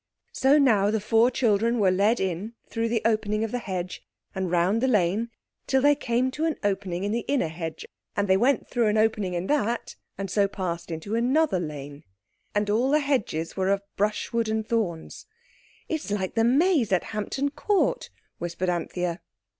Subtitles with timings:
[0.33, 4.01] So now the four children were led in through the opening of the hedge
[4.33, 5.29] and round the lane
[5.67, 7.85] till they came to an opening in the inner hedge,
[8.15, 11.97] and they went through an opening in that, and so passed into another lane.
[11.97, 12.89] The thing was built something like this, and all
[13.29, 15.25] the hedges were of brushwood and thorns:
[15.87, 18.09] "It's like the maze at Hampton Court,"
[18.39, 19.21] whispered Anthea.